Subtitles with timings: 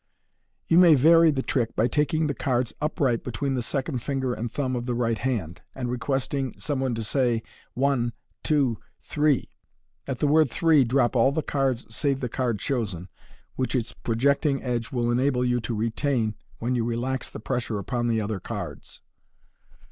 [0.67, 4.51] You may vary the trick by taking the cards upright between the second finger and
[4.51, 7.43] thumb of the right hand, and requesting some one to say,"
[7.75, 9.49] One, two, three!"
[10.07, 13.09] at the word" three M drop all the cards save the card chosen,
[13.55, 18.07] which its projecting edge will enable you to retain when you relax the pressure upon
[18.07, 19.01] the other cards.